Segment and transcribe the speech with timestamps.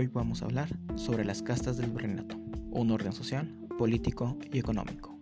[0.00, 2.34] Hoy vamos a hablar sobre las castas del virreinato,
[2.70, 5.20] un orden social, político y económico.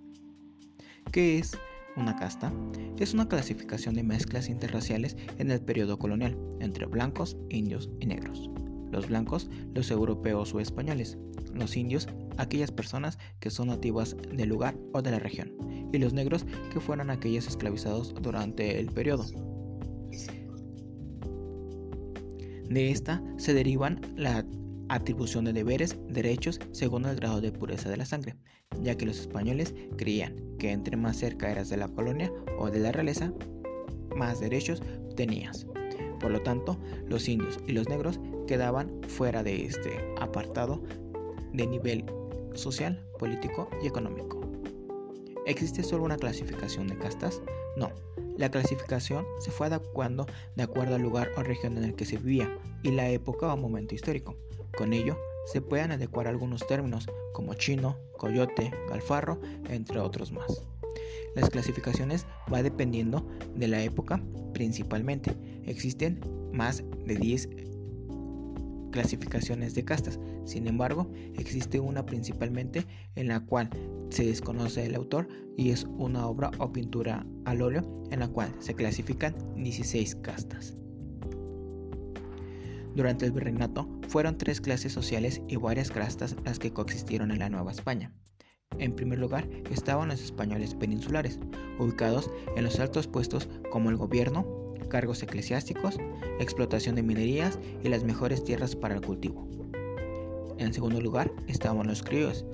[1.10, 1.58] ¿Qué es
[1.96, 2.52] una casta?
[2.96, 8.50] Es una clasificación de mezclas interraciales en el periodo colonial entre blancos, indios y negros.
[8.92, 11.18] Los blancos, los europeos o españoles.
[11.52, 12.06] Los indios,
[12.36, 15.56] aquellas personas que son nativas del lugar o de la región.
[15.92, 19.24] Y los negros, que fueron aquellos esclavizados durante el periodo.
[22.70, 24.44] De esta se derivan la
[24.88, 28.36] atribución de deberes, derechos según el grado de pureza de la sangre,
[28.80, 32.80] ya que los españoles creían que entre más cerca eras de la colonia o de
[32.80, 33.32] la realeza,
[34.16, 34.82] más derechos
[35.16, 35.66] tenías.
[36.20, 40.82] Por lo tanto, los indios y los negros quedaban fuera de este apartado
[41.52, 42.04] de nivel
[42.54, 44.40] social, político y económico.
[45.46, 47.40] ¿Existe solo una clasificación de castas?
[47.76, 47.90] No,
[48.36, 50.26] la clasificación se fue adecuando
[50.56, 53.56] de acuerdo al lugar o región en el que se vivía y la época o
[53.56, 54.36] momento histórico.
[54.78, 60.62] Con ello, se pueden adecuar algunos términos como chino, coyote, galfarro, entre otros más.
[61.34, 63.26] Las clasificaciones va dependiendo
[63.56, 64.22] de la época
[64.54, 65.34] principalmente.
[65.64, 66.20] Existen
[66.52, 67.48] más de 10
[68.92, 70.20] clasificaciones de castas.
[70.44, 73.70] Sin embargo, existe una principalmente en la cual
[74.10, 75.26] se desconoce el autor
[75.56, 77.82] y es una obra o pintura al óleo
[78.12, 80.76] en la cual se clasifican 16 castas.
[82.98, 87.48] Durante el virreinato fueron tres clases sociales y varias castas las que coexistieron en la
[87.48, 88.12] Nueva España.
[88.76, 91.38] En primer lugar estaban los españoles peninsulares,
[91.78, 95.96] ubicados en los altos puestos como el gobierno, cargos eclesiásticos,
[96.40, 99.48] explotación de minerías y las mejores tierras para el cultivo.
[100.58, 102.46] En segundo lugar estaban los criollos,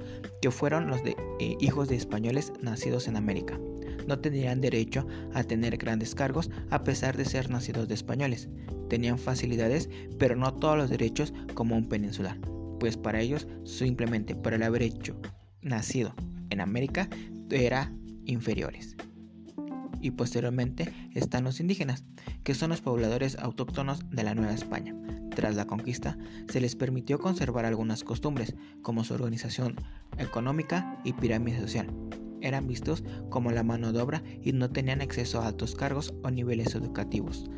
[0.43, 3.59] que fueron los de, eh, hijos de españoles nacidos en América.
[4.07, 8.49] No tenían derecho a tener grandes cargos a pesar de ser nacidos de españoles.
[8.89, 12.39] Tenían facilidades, pero no todos los derechos como un peninsular,
[12.81, 15.17] pues para ellos simplemente por el haber hecho
[15.63, 16.15] nacido
[16.51, 17.09] en América
[17.51, 17.93] era
[18.25, 18.97] inferiores
[20.05, 22.05] y posteriormente están los indígenas,
[22.43, 24.95] que son los pobladores autóctonos de la Nueva España.
[25.35, 29.77] Tras la conquista, se les permitió conservar algunas costumbres, como su organización
[30.19, 31.87] económica y pirámide social.
[32.45, 36.31] Eran vistos como la mano de obra y no tenían acceso a altos cargos o
[36.31, 37.51] niveles educativos.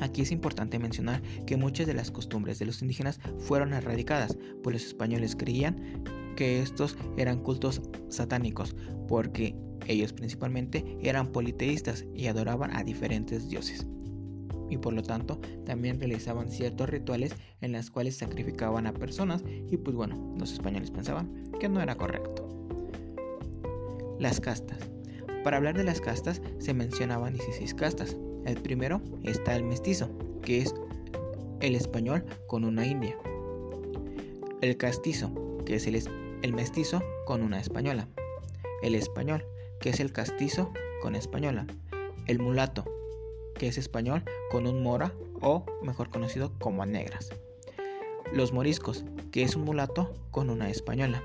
[0.00, 4.74] Aquí es importante mencionar que muchas de las costumbres de los indígenas fueron erradicadas, pues
[4.74, 6.04] los españoles creían
[6.36, 8.76] que estos eran cultos satánicos,
[9.08, 9.56] porque
[9.88, 13.88] ellos principalmente eran politeístas y adoraban a diferentes dioses.
[14.70, 19.76] Y por lo tanto también realizaban ciertos rituales en los cuales sacrificaban a personas y
[19.78, 22.46] pues bueno, los españoles pensaban que no era correcto.
[24.18, 24.78] Las castas.
[25.44, 28.16] Para hablar de las castas se mencionaban 16 castas.
[28.44, 30.10] El primero está el mestizo,
[30.42, 30.74] que es
[31.60, 33.16] el español con una india.
[34.60, 35.32] El castizo,
[35.64, 36.02] que es el,
[36.42, 38.08] el mestizo con una española.
[38.82, 39.44] El español,
[39.80, 40.72] que es el castizo
[41.02, 41.66] con española,
[42.26, 42.84] el mulato,
[43.54, 47.30] que es español con un mora o mejor conocido como negras,
[48.32, 51.22] los moriscos, que es un mulato con una española,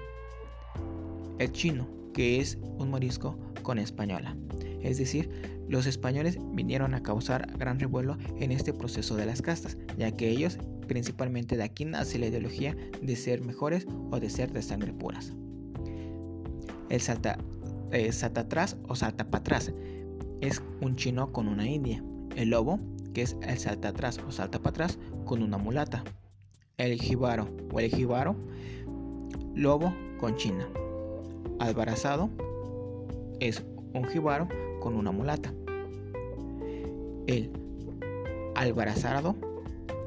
[1.40, 4.35] el chino, que es un morisco con española.
[4.81, 5.29] Es decir,
[5.67, 10.29] los españoles vinieron a causar gran revuelo en este proceso de las castas, ya que
[10.29, 10.57] ellos,
[10.88, 15.33] principalmente de aquí nace la ideología de ser mejores o de ser de sangre puras.
[16.89, 17.38] El salta
[17.91, 19.73] eh, salta atrás o salta para atrás.
[20.41, 22.03] Es un chino con una india.
[22.35, 22.79] El lobo,
[23.13, 26.03] que es el salta atrás o salta para atrás con una mulata.
[26.77, 28.35] El jibaro o el jibaro,
[29.53, 30.67] lobo con china.
[31.61, 32.31] Albarazado
[33.39, 33.63] es
[33.94, 34.49] un jibaro
[34.79, 35.53] con una mulata.
[37.27, 37.51] El
[38.55, 39.35] albarazado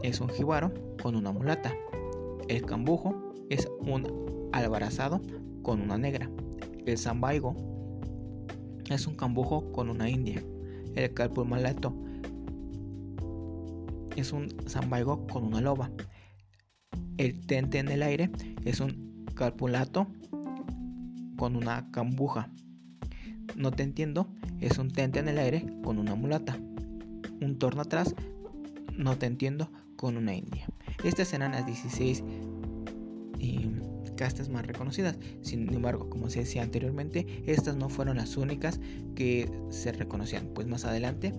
[0.02, 1.72] es un jibaro con una mulata.
[2.48, 3.14] El cambujo
[3.50, 5.20] es un albarazado
[5.62, 6.28] con una negra.
[6.86, 7.54] El zambaigo
[8.90, 10.42] es un cambujo con una india.
[10.96, 11.12] El
[11.46, 11.94] malato
[14.16, 15.92] es un zambaigo con una loba.
[17.16, 18.28] El tente en el aire
[18.64, 20.08] es un calpulato
[21.36, 22.50] con una cambuja.
[23.56, 24.28] No te entiendo,
[24.60, 26.58] es un tente en el aire con una mulata.
[27.40, 28.14] Un torno atrás,
[28.96, 30.66] no te entiendo, con una india.
[31.02, 32.22] Estas serán las 16
[34.14, 35.18] castas más reconocidas.
[35.42, 38.80] Sin embargo, como se decía anteriormente, estas no fueron las únicas
[39.14, 41.32] que se reconocían, pues más adelante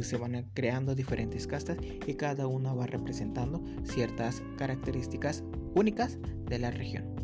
[0.00, 5.44] se van creando diferentes castas y cada una va representando ciertas características
[5.74, 7.23] únicas de la región.